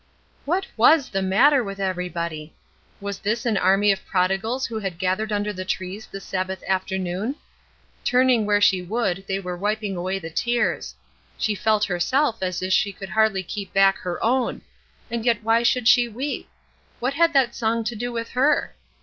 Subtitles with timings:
[0.45, 2.55] What was the matter with everybody?
[2.99, 7.35] Was this an army of prodigals who had gathered under the trees this Sabbath afternoon?
[8.03, 10.95] Turn where she would they were wiping away the tears;
[11.37, 14.63] she felt herself as if she could hardly keep back her own;
[15.11, 16.49] and yet why should she weep?
[16.99, 18.73] What had that song to do with her?